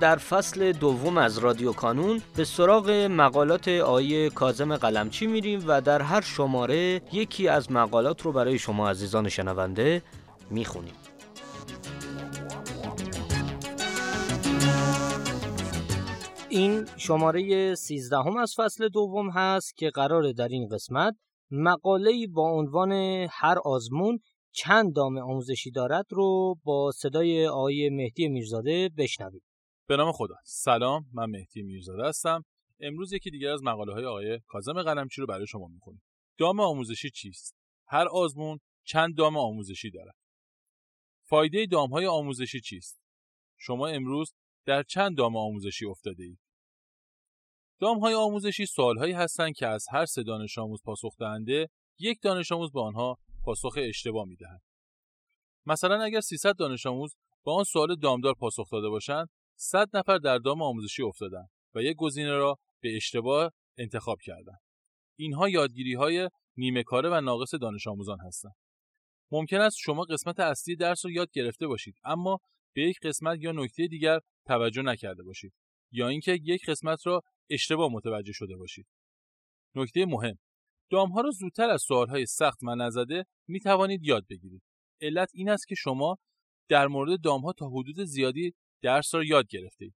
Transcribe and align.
در 0.00 0.16
فصل 0.16 0.72
دوم 0.72 1.18
از 1.18 1.38
رادیو 1.38 1.72
کانون 1.72 2.22
به 2.36 2.44
سراغ 2.44 2.90
مقالات 2.90 3.68
آیه 3.68 4.30
کازم 4.30 4.76
قلمچی 4.76 5.26
میریم 5.26 5.64
و 5.66 5.80
در 5.80 6.02
هر 6.02 6.20
شماره 6.20 7.02
یکی 7.12 7.48
از 7.48 7.72
مقالات 7.72 8.22
رو 8.22 8.32
برای 8.32 8.58
شما 8.58 8.90
عزیزان 8.90 9.28
شنونده 9.28 10.02
می‌خونیم 10.50 10.94
این 16.48 16.84
شماره 16.96 17.74
سیزدهم 17.74 18.36
از 18.36 18.54
فصل 18.56 18.88
دوم 18.88 19.30
هست 19.30 19.76
که 19.76 19.90
قرار 19.90 20.32
در 20.32 20.48
این 20.48 20.68
قسمت 20.68 21.14
مقاله 21.50 22.26
با 22.26 22.50
عنوان 22.50 22.92
هر 23.30 23.58
آزمون 23.64 24.18
چند 24.52 24.94
دام 24.94 25.18
آموزشی 25.18 25.70
دارد 25.70 26.06
رو 26.10 26.54
با 26.64 26.92
صدای 26.94 27.46
آقای 27.46 27.90
مهدی 27.90 28.28
میرزاده 28.28 28.90
بشنویم. 28.98 29.42
به 29.88 29.96
نام 29.96 30.12
خدا. 30.12 30.34
سلام 30.44 31.06
من 31.12 31.30
مهدی 31.30 31.62
میرزاده 31.62 32.04
هستم. 32.08 32.44
امروز 32.80 33.12
یکی 33.12 33.30
دیگر 33.30 33.50
از 33.50 33.62
مقاله 33.62 33.92
های 33.92 34.04
آقای 34.04 34.40
کاظم 34.46 34.82
قلمچی 34.82 35.20
رو 35.20 35.26
برای 35.26 35.46
شما 35.46 35.66
می‌کنیم 35.66 36.02
دام 36.38 36.60
آموزشی 36.60 37.10
چیست؟ 37.10 37.56
هر 37.88 38.08
آزمون 38.08 38.58
چند 38.84 39.16
دام 39.16 39.36
آموزشی 39.36 39.90
دارد؟ 39.90 40.14
فایده 41.28 41.66
دام 41.66 41.90
های 41.90 42.06
آموزشی 42.06 42.60
چیست؟ 42.60 42.98
شما 43.58 43.86
امروز 43.86 44.34
در 44.66 44.82
چند 44.82 45.16
دام 45.16 45.36
آموزشی 45.36 45.86
افتاده 45.86 46.22
اید 46.24 46.38
دام 47.80 47.98
های 47.98 48.14
آموزشی 48.14 48.66
سوال 48.66 48.98
هایی 48.98 49.12
هستند 49.12 49.54
که 49.54 49.66
از 49.66 49.84
هر 49.90 50.06
سه 50.06 50.22
دانش 50.22 50.58
آموز 50.58 50.82
پاسخ 50.84 51.16
دهنده 51.18 51.68
یک 51.98 52.18
دانش 52.22 52.52
آموز 52.52 52.72
به 52.72 52.80
آنها 52.80 53.18
پاسخ 53.44 53.74
اشتباه 53.78 54.24
می‌دهد. 54.24 54.62
مثلا 55.66 56.02
اگر 56.02 56.20
300 56.20 56.54
دانش 56.58 56.86
آموز 56.86 57.16
با 57.44 57.54
آن 57.58 57.64
سوال 57.64 57.96
دامدار 57.96 58.34
پاسخ 58.34 58.70
داده 58.72 58.88
باشند 58.88 59.28
100 59.56 59.96
نفر 59.96 60.18
در 60.18 60.38
دام 60.38 60.62
آموزشی 60.62 61.02
افتادن 61.02 61.46
و 61.74 61.82
یک 61.82 61.96
گزینه 61.96 62.32
را 62.32 62.58
به 62.82 62.96
اشتباه 62.96 63.52
انتخاب 63.78 64.18
کردند. 64.22 64.60
اینها 65.18 65.48
یادگیری 65.48 65.94
های 65.94 66.28
نیمه 66.56 66.82
کاره 66.82 67.10
و 67.10 67.20
ناقص 67.20 67.54
دانش 67.54 67.86
آموزان 67.86 68.18
هستند. 68.26 68.54
ممکن 69.30 69.60
است 69.60 69.76
شما 69.80 70.02
قسمت 70.02 70.40
اصلی 70.40 70.76
درس 70.76 71.04
رو 71.04 71.10
یاد 71.10 71.30
گرفته 71.32 71.66
باشید 71.66 71.94
اما 72.04 72.38
به 72.74 72.82
یک 72.82 72.98
قسمت 73.02 73.38
یا 73.40 73.52
نکته 73.52 73.86
دیگر 73.86 74.20
توجه 74.46 74.82
نکرده 74.82 75.22
باشید 75.22 75.52
یا 75.92 76.08
اینکه 76.08 76.38
یک 76.42 76.60
قسمت 76.68 77.06
را 77.06 77.22
اشتباه 77.50 77.92
متوجه 77.92 78.32
شده 78.32 78.56
باشید. 78.56 78.86
نکته 79.74 80.06
مهم 80.06 80.38
دام 80.90 81.08
ها 81.08 81.20
را 81.20 81.30
زودتر 81.30 81.70
از 81.70 81.82
سوال 81.82 82.08
های 82.08 82.26
سخت 82.26 82.58
و 82.62 82.74
نزده 82.74 83.24
می 83.48 83.60
توانید 83.60 84.02
یاد 84.02 84.26
بگیرید. 84.30 84.62
علت 85.00 85.28
این 85.34 85.48
است 85.48 85.66
که 85.68 85.74
شما 85.74 86.16
در 86.68 86.86
مورد 86.86 87.20
دام 87.20 87.40
ها 87.40 87.52
تا 87.52 87.68
حدود 87.68 88.04
زیادی 88.04 88.52
درس 88.82 89.14
را 89.14 89.24
یاد 89.24 89.46
گرفتید. 89.48 89.94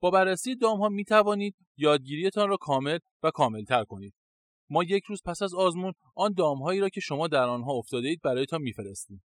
با 0.00 0.10
بررسی 0.10 0.56
دام 0.56 0.78
ها 0.78 0.88
می 0.88 1.04
توانید 1.04 1.56
یادگیریتان 1.76 2.48
را 2.48 2.56
کامل 2.56 2.98
و 3.22 3.30
کاملتر 3.30 3.84
کنید. 3.84 4.14
ما 4.70 4.84
یک 4.84 5.04
روز 5.04 5.22
پس 5.24 5.42
از 5.42 5.54
آزمون 5.54 5.92
آن 6.14 6.32
دام 6.32 6.62
هایی 6.62 6.80
را 6.80 6.88
که 6.88 7.00
شما 7.00 7.28
در 7.28 7.48
آنها 7.48 7.72
افتاده 7.72 8.08
اید 8.08 8.20
برایتان 8.22 8.62
میفرستیم. 8.62 9.22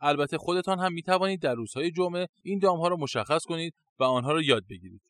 البته 0.00 0.38
خودتان 0.38 0.78
هم 0.78 0.92
می 0.92 1.02
توانید 1.02 1.42
در 1.42 1.54
روزهای 1.54 1.90
جمعه 1.90 2.26
این 2.42 2.58
دام 2.58 2.78
ها 2.78 2.88
را 2.88 2.96
مشخص 2.96 3.44
کنید 3.44 3.74
و 3.98 4.04
آنها 4.04 4.32
را 4.32 4.42
یاد 4.42 4.66
بگیرید. 4.70 5.02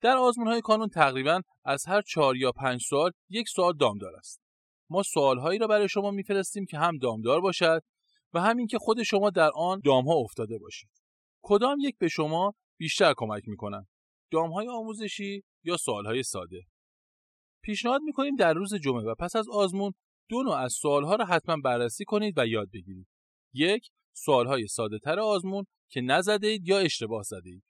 در 0.00 0.16
آزمون 0.16 0.48
های 0.48 0.60
کانون 0.60 0.88
تقریبا 0.88 1.40
از 1.64 1.86
هر 1.86 2.02
چهار 2.02 2.36
یا 2.36 2.52
پنج 2.52 2.82
سال 2.82 3.10
یک 3.28 3.48
سوال 3.48 3.76
دامدار 3.76 4.16
است. 4.16 4.40
ما 4.90 5.02
سوال 5.02 5.38
هایی 5.38 5.58
را 5.58 5.66
برای 5.66 5.88
شما 5.88 6.10
میفرستیم 6.10 6.66
که 6.66 6.78
هم 6.78 6.98
دامدار 6.98 7.40
باشد 7.40 7.82
و 8.34 8.40
همین 8.40 8.66
که 8.66 8.78
خود 8.78 9.02
شما 9.02 9.30
در 9.30 9.50
آن 9.54 9.80
دام 9.84 10.08
ها 10.08 10.14
افتاده 10.14 10.58
باشید. 10.58 11.05
کدام 11.48 11.78
یک 11.80 11.98
به 11.98 12.08
شما 12.08 12.54
بیشتر 12.78 13.14
کمک 13.16 13.48
می‌کنن؟ 13.48 13.86
های 14.32 14.68
آموزشی 14.68 15.42
یا 15.64 15.76
های 16.04 16.22
ساده؟ 16.22 16.62
پیشنهاد 17.62 18.00
می‌کنیم 18.02 18.36
در 18.36 18.54
روز 18.54 18.74
جمعه 18.74 19.02
و 19.02 19.14
پس 19.18 19.36
از 19.36 19.48
آزمون 19.48 19.92
دو 20.28 20.42
نوع 20.42 20.56
از 20.56 20.78
ها 20.84 21.14
را 21.16 21.24
حتما 21.24 21.56
بررسی 21.64 22.04
کنید 22.04 22.34
و 22.38 22.46
یاد 22.46 22.70
بگیرید. 22.70 23.06
یک، 23.54 23.88
های 24.28 24.66
ساده 24.66 24.98
تر 24.98 25.20
آزمون 25.20 25.64
که 25.90 26.00
نزده 26.00 26.46
اید 26.46 26.68
یا 26.68 26.78
اشتباه 26.78 27.22
زده 27.22 27.50
اید. 27.50 27.64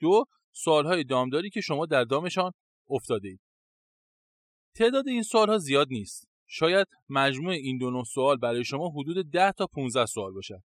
دو، 0.00 0.24
های 0.66 1.04
دامداری 1.04 1.50
که 1.50 1.60
شما 1.60 1.86
در 1.86 2.04
دامشان 2.04 2.52
افتاده 2.90 3.28
اید. 3.28 3.40
تعداد 4.76 5.08
این 5.08 5.22
ها 5.34 5.58
زیاد 5.58 5.88
نیست. 5.90 6.28
شاید 6.46 6.86
مجموع 7.08 7.52
این 7.52 7.78
دو 7.78 7.90
نوع 7.90 8.04
سوال 8.04 8.36
برای 8.36 8.64
شما 8.64 8.88
حدود 8.88 9.30
10 9.30 9.52
تا 9.52 9.66
15 9.66 10.06
سوال 10.06 10.32
باشد. 10.32 10.62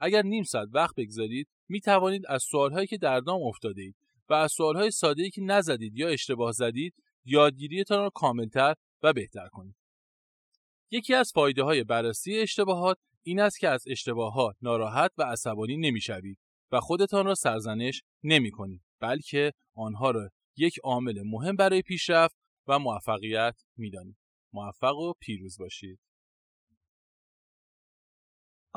اگر 0.00 0.22
نیم 0.22 0.42
ساعت 0.42 0.68
وقت 0.72 0.94
بگذارید 0.96 1.48
می 1.68 1.80
توانید 1.80 2.22
از 2.28 2.42
سوالهایی 2.42 2.86
که 2.86 2.98
در 2.98 3.20
دام 3.20 3.42
افتاده 3.42 3.82
اید 3.82 3.96
و 4.28 4.34
از 4.34 4.52
سوالهای 4.52 4.90
ساده 4.90 5.30
که 5.30 5.40
نزدید 5.40 5.96
یا 5.96 6.08
اشتباه 6.08 6.52
زدید 6.52 6.94
یادگیریتان 7.24 7.98
را 7.98 8.10
کاملتر 8.10 8.74
و 9.02 9.12
بهتر 9.12 9.48
کنید. 9.48 9.76
یکی 10.90 11.14
از 11.14 11.32
فایده 11.34 11.62
های 11.62 11.84
بررسی 11.84 12.38
اشتباهات 12.38 12.98
این 13.22 13.40
است 13.40 13.58
که 13.58 13.68
از 13.68 13.84
اشتباهات 13.86 14.56
ناراحت 14.62 15.10
و 15.18 15.22
عصبانی 15.22 15.76
نمی‌شوید 15.76 16.38
و 16.72 16.80
خودتان 16.80 17.26
را 17.26 17.34
سرزنش 17.34 18.02
نمی 18.22 18.50
کنید 18.50 18.82
بلکه 19.00 19.52
آنها 19.74 20.10
را 20.10 20.30
یک 20.56 20.78
عامل 20.84 21.22
مهم 21.22 21.56
برای 21.56 21.82
پیشرفت 21.82 22.36
و 22.66 22.78
موفقیت 22.78 23.54
می‌دانید. 23.76 24.16
موفق 24.52 24.96
و 24.96 25.12
پیروز 25.20 25.58
باشید. 25.58 26.00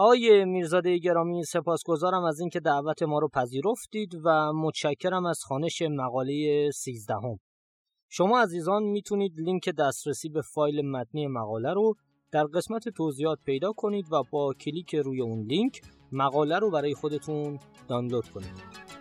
آقای 0.01 0.45
میرزاده 0.45 0.97
گرامی 0.97 1.43
سپاسگزارم 1.43 2.23
از 2.23 2.39
اینکه 2.39 2.59
دعوت 2.59 3.03
ما 3.03 3.19
رو 3.19 3.27
پذیرفتید 3.27 4.09
و 4.25 4.53
متشکرم 4.53 5.25
از 5.25 5.39
خانش 5.43 5.81
مقاله 5.81 6.69
13 6.71 7.13
هم. 7.13 7.37
شما 8.09 8.41
عزیزان 8.41 8.83
می‌تونید 8.83 9.39
لینک 9.39 9.69
دسترسی 9.69 10.29
به 10.29 10.41
فایل 10.53 10.91
متنی 10.91 11.27
مقاله 11.27 11.73
رو 11.73 11.93
در 12.31 12.43
قسمت 12.43 12.89
توضیحات 12.89 13.39
پیدا 13.45 13.71
کنید 13.73 14.05
و 14.11 14.23
با 14.31 14.53
کلیک 14.53 14.95
روی 14.95 15.21
اون 15.21 15.45
لینک 15.45 15.81
مقاله 16.11 16.59
رو 16.59 16.71
برای 16.71 16.93
خودتون 16.93 17.59
دانلود 17.87 18.29
کنید. 18.29 19.00